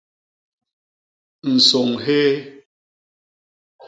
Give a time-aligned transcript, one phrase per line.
[1.53, 2.31] Nsôñ hyéé.